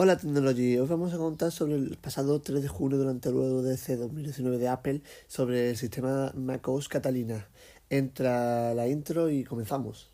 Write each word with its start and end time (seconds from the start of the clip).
Hola 0.00 0.16
Technology, 0.16 0.78
hoy 0.78 0.86
vamos 0.86 1.12
a 1.12 1.16
contar 1.16 1.50
sobre 1.50 1.74
el 1.74 1.96
pasado 1.96 2.40
3 2.40 2.62
de 2.62 2.68
junio 2.68 2.98
durante 2.98 3.30
el 3.30 3.34
WWDC 3.34 3.98
2019 3.98 4.56
de 4.58 4.68
Apple 4.68 5.02
sobre 5.26 5.70
el 5.70 5.76
sistema 5.76 6.30
macOS 6.36 6.88
Catalina. 6.88 7.48
Entra 7.90 8.74
la 8.74 8.86
intro 8.86 9.28
y 9.28 9.42
comenzamos. 9.42 10.12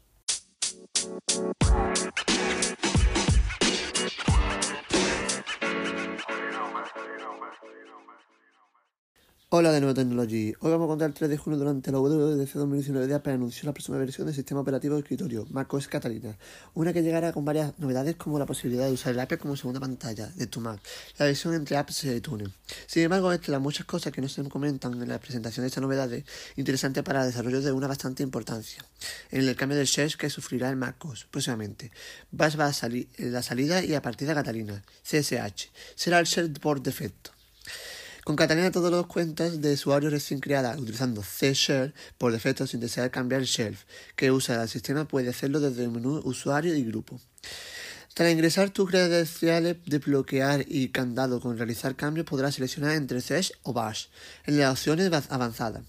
Hola 9.57 9.71
de 9.71 9.81
nuevo 9.81 9.95
Technology. 9.95 10.53
Hoy 10.59 10.73
vamos 10.73 10.87
a 10.87 10.89
contar 10.89 11.09
el 11.11 11.15
3 11.15 11.31
de 11.31 11.39
junio 11.39 11.57
durante 11.57 11.93
la 11.93 12.01
WWDC 12.01 12.55
2019 12.55 13.07
de 13.07 13.15
Apple 13.15 13.35
anunció 13.35 13.67
la 13.67 13.73
próxima 13.73 13.99
versión 13.99 14.27
del 14.27 14.35
sistema 14.35 14.63
operativo 14.63 14.97
de 14.97 15.03
escritorio, 15.03 15.47
macOS 15.49 15.87
Catalina, 15.87 16.37
una 16.75 16.93
que 16.93 17.05
llegará 17.05 17.33
con 17.33 17.45
varias 17.45 17.73
novedades 17.79 18.17
como 18.17 18.37
la 18.41 18.47
posibilidad 18.47 18.87
de 18.87 18.91
usar 18.91 19.13
el 19.13 19.21
Apple 19.21 19.39
como 19.39 19.55
segunda 19.55 19.79
pantalla 19.79 20.27
de 20.27 20.49
tu 20.49 20.61
Mac, 20.61 20.81
la 21.19 21.27
versión 21.27 21.55
entre 21.55 21.77
apps 21.77 22.03
y 22.03 22.11
iTunes. 22.11 22.49
Sin 22.89 23.05
embargo, 23.05 23.33
entre 23.33 23.53
las 23.53 23.61
muchas 23.61 23.87
cosas 23.87 24.13
que 24.13 24.21
no 24.21 24.29
se 24.29 24.43
comentan 24.49 25.01
en 25.01 25.09
la 25.09 25.21
presentación 25.21 25.63
de 25.63 25.69
estas 25.69 25.83
novedades, 25.83 26.25
interesante 26.57 27.05
para 27.05 27.21
el 27.21 27.29
desarrollo 27.29 27.61
de 27.61 27.71
una 27.71 27.87
bastante 27.87 28.25
importancia, 28.25 28.85
en 29.31 29.47
el 29.47 29.55
cambio 29.55 29.79
de 29.79 29.85
shell 29.85 30.17
que 30.17 30.31
sufrirá 30.31 30.69
el 30.69 30.75
macOS 30.75 31.27
próximamente. 31.31 31.93
Bash 32.33 32.59
va 32.59 32.67
a 32.67 32.73
salir 32.73 33.09
la 33.19 33.45
salida 33.45 33.85
y 33.85 33.95
a 33.95 34.03
partir 34.03 34.27
de 34.27 34.35
Catalina, 34.35 34.83
CSH, 35.05 35.71
será 35.95 36.19
el 36.19 36.27
shell 36.27 36.51
por 36.55 36.83
defecto. 36.83 37.31
Con 38.25 38.37
Catalina 38.37 38.71
todos 38.71 38.91
los 38.91 39.07
cuentas 39.07 39.61
de 39.61 39.75
usuario 39.75 40.09
recién 40.09 40.41
creadas 40.41 40.79
utilizando 40.79 41.23
C-Share 41.23 41.93
por 42.17 42.33
defecto 42.33 42.67
sin 42.67 42.81
desear 42.81 43.11
cambiar 43.11 43.43
el 43.43 43.47
shelf 43.47 43.85
que 44.17 44.31
usa 44.31 44.63
el 44.63 44.69
sistema 44.71 45.07
puede 45.07 45.29
hacerlo 45.29 45.61
desde 45.61 45.85
el 45.85 45.91
menú 45.91 46.23
usuario 46.25 46.75
y 46.75 46.85
grupo. 46.85 47.21
Tras 48.15 48.33
ingresar 48.33 48.71
tus 48.71 48.89
credenciales, 48.89 49.77
desbloquear 49.85 50.65
y 50.67 50.89
candado 50.89 51.39
con 51.39 51.59
realizar 51.59 51.97
cambios 51.97 52.25
podrás 52.25 52.55
seleccionar 52.55 52.93
entre 52.93 53.21
Sesh 53.21 53.53
o 53.63 53.75
Bash 53.75 54.07
en 54.47 54.59
las 54.59 54.73
opciones 54.73 55.11
avanzadas. 55.29 55.83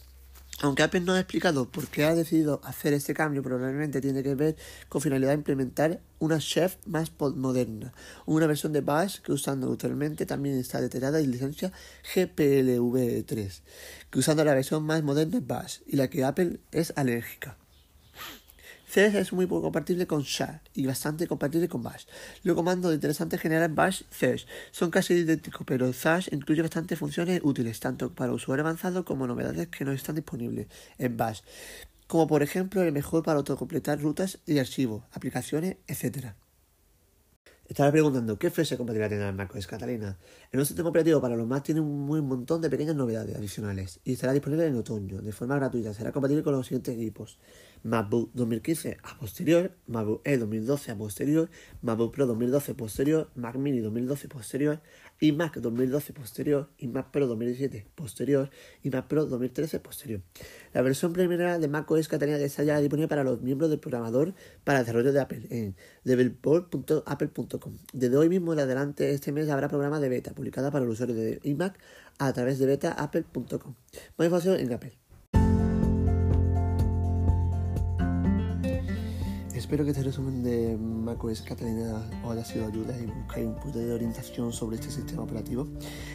Aunque 0.66 0.82
Apple 0.82 1.02
no 1.02 1.14
ha 1.14 1.20
explicado 1.20 1.70
por 1.70 1.88
qué 1.90 2.06
ha 2.06 2.16
decidido 2.16 2.60
hacer 2.64 2.94
este 2.94 3.14
cambio, 3.14 3.44
probablemente 3.44 4.02
tiene 4.02 4.24
que 4.24 4.34
ver 4.34 4.56
con 4.90 5.00
finalidad 5.00 5.30
de 5.30 5.36
implementar 5.36 6.02
una 6.18 6.40
chef 6.40 6.78
más 6.88 7.12
moderna, 7.20 7.94
una 8.26 8.48
versión 8.48 8.74
de 8.74 8.82
Bash 8.82 9.20
que 9.20 9.32
usando 9.32 9.72
actualmente 9.72 10.26
también 10.26 10.58
está 10.58 10.82
detallada 10.82 11.20
en 11.20 11.30
licencia 11.30 11.72
GPLv3, 12.16 13.62
que 14.10 14.20
usando 14.20 14.44
la 14.44 14.56
versión 14.56 14.84
más 14.84 15.04
moderna 15.04 15.40
de 15.40 15.46
Bash 15.46 15.82
y 15.86 15.98
la 15.98 16.10
que 16.10 16.24
Apple 16.24 16.60
es 16.72 16.94
alérgica. 16.96 17.60
CS 18.96 19.16
es 19.16 19.34
muy 19.34 19.46
compatible 19.46 20.08
con 20.08 20.24
SHA 20.24 20.62
y 20.74 20.86
bastante 20.86 21.28
compatible 21.28 21.68
con 21.68 21.84
Bash. 21.84 22.06
Los 22.44 22.56
comandos 22.56 22.94
interesantes 22.94 23.42
generan 23.42 23.76
Bash 23.76 24.04
Sesh 24.10 24.48
son 24.72 24.90
casi 24.90 25.16
idénticos, 25.16 25.68
pero 25.68 25.92
Sash 25.92 26.30
incluye 26.32 26.62
bastantes 26.62 26.98
funciones 26.98 27.42
útiles, 27.44 27.82
tanto 27.82 28.14
para 28.14 28.32
usuario 28.32 28.64
avanzado 28.64 29.04
como 29.04 29.28
novedades 29.28 29.68
que 29.68 29.84
no 29.84 29.92
están 29.92 30.16
disponibles 30.16 30.68
en 30.98 31.18
Bash, 31.18 31.42
como 32.08 32.26
por 32.26 32.42
ejemplo 32.42 32.84
el 32.84 32.94
mejor 32.94 33.22
para 33.22 33.40
autocompletar 33.40 34.00
rutas 34.00 34.40
y 34.46 34.60
archivos, 34.60 35.04
aplicaciones, 35.12 35.76
etc. 35.88 36.28
Estaba 37.68 37.92
preguntando, 37.92 38.38
¿qué 38.38 38.52
fecha 38.52 38.78
compatibilidad 38.78 39.10
tendrá 39.10 39.30
el 39.30 39.36
macOS 39.36 39.66
Catalina? 39.66 40.20
El 40.52 40.58
nuevo 40.58 40.66
sistema 40.66 40.90
operativo 40.90 41.20
para 41.20 41.36
los 41.36 41.48
Mac 41.48 41.64
tiene 41.64 41.82
un, 41.82 42.06
muy 42.06 42.22
montón 42.22 42.62
de 42.62 42.70
pequeñas 42.70 42.96
novedades 42.96 43.36
adicionales 43.36 44.00
y 44.04 44.14
estará 44.14 44.34
disponible 44.34 44.68
en 44.68 44.76
otoño, 44.76 45.20
de 45.20 45.32
forma 45.32 45.56
gratuita. 45.56 45.92
Será 45.92 46.12
compatible 46.12 46.44
con 46.44 46.54
los 46.54 46.68
siguientes 46.68 46.94
equipos. 46.94 47.40
MacBook 47.82 48.30
2015 48.36 48.98
a 49.02 49.18
posterior, 49.18 49.76
MacBook 49.88 50.22
E 50.26 50.38
2012 50.38 50.92
a 50.92 50.96
posterior, 50.96 51.50
MacBook 51.82 52.14
Pro 52.14 52.28
2012 52.28 52.76
posterior, 52.76 53.32
Mac 53.34 53.56
Mini 53.56 53.80
2012 53.80 54.28
posterior, 54.28 54.82
iMac 55.20 55.58
2012 55.58 56.14
posterior, 56.14 56.70
iMac 56.78 57.12
Pro 57.12 57.28
2017 57.28 57.88
posterior, 57.96 58.50
iMac 58.84 59.08
Pro 59.08 59.26
2013 59.26 59.80
posterior. 59.80 60.22
La 60.74 60.82
versión 60.82 61.14
primera 61.14 61.58
de 61.60 61.68
macOS 61.68 62.08
Catalina 62.08 62.38
está 62.38 62.64
ya 62.64 62.80
disponible 62.80 63.08
para 63.08 63.24
los 63.24 63.42
miembros 63.42 63.70
del 63.70 63.80
programador 63.80 64.34
para 64.64 64.80
desarrollo 64.80 65.14
de 65.14 65.22
Apple 65.22 65.48
en 65.50 65.76
developer.apple.com. 66.04 67.78
Desde 67.94 68.18
hoy 68.18 68.30
mismo 68.30 68.54
en 68.54 68.60
adelante 68.60 69.12
este 69.12 69.32
mes 69.32 69.50
habrá 69.50 69.70
programa 69.70 70.00
de 70.00 70.10
beta 70.10 70.34
publicada 70.34 70.72
para 70.72 70.86
los 70.86 70.96
usuarios 70.96 71.18
de 71.18 71.40
iMac 71.44 71.78
a 72.18 72.34
través 72.34 72.60
de 72.60 72.66
betaapple.com. 72.66 73.76
Más 74.18 74.26
información 74.26 74.60
en 74.60 74.74
Apple. 74.74 75.05
Espero 79.66 79.84
que 79.84 79.90
este 79.90 80.04
resumen 80.04 80.44
de 80.44 80.78
macOS 80.78 81.42
Catalina 81.42 82.08
os 82.24 82.32
haya 82.32 82.46
sido 82.46 82.68
ayuda 82.68 82.96
y 83.02 83.08
buscáis 83.08 83.48
un 83.48 83.56
punto 83.56 83.80
de 83.80 83.92
orientación 83.94 84.54
sobre 84.54 84.76
este 84.76 84.92
sistema 84.92 85.24
operativo. 85.24 85.68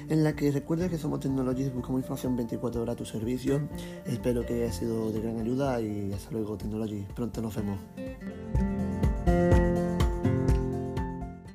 En 0.09 0.22
la 0.22 0.37
que 0.37 0.53
recuerda 0.53 0.88
que 0.88 0.97
somos 0.97 1.19
Technologies, 1.19 1.75
buscamos 1.75 1.99
información 1.99 2.37
24 2.37 2.81
horas 2.81 2.93
a 2.93 2.97
tu 2.97 3.05
servicio. 3.05 3.69
Espero 4.06 4.47
que 4.47 4.62
haya 4.62 4.72
sido 4.72 5.10
de 5.10 5.21
gran 5.21 5.41
ayuda 5.41 5.81
y 5.81 6.12
hasta 6.12 6.31
luego 6.31 6.56
Technologies. 6.56 7.06
Pronto 7.12 7.43
nos 7.43 7.56
vemos. 7.56 7.81